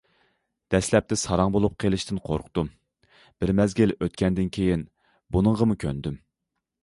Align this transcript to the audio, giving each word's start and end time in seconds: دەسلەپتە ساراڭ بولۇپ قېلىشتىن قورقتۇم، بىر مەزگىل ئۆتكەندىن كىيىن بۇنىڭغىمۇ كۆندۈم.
دەسلەپتە 0.75 1.17
ساراڭ 1.23 1.51
بولۇپ 1.55 1.73
قېلىشتىن 1.83 2.21
قورقتۇم، 2.29 2.71
بىر 3.43 3.53
مەزگىل 3.59 3.95
ئۆتكەندىن 3.97 4.49
كىيىن 4.57 4.87
بۇنىڭغىمۇ 5.37 5.77
كۆندۈم. 5.85 6.19